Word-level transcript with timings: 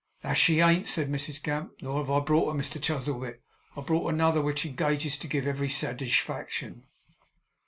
'That 0.23 0.33
she 0.33 0.61
ain't!' 0.61 0.87
said 0.87 1.11
Mrs 1.11 1.43
Gamp; 1.43 1.73
'nor 1.79 1.99
have 1.99 2.09
I 2.09 2.21
brought 2.21 2.51
her, 2.51 2.59
Mr 2.59 2.81
Chuzzlewit. 2.81 3.39
I've 3.77 3.85
brought 3.85 4.11
another, 4.11 4.41
which 4.41 4.65
engages 4.65 5.15
to 5.19 5.27
give 5.27 5.45
every 5.45 5.69
satigefaction. 5.69 6.85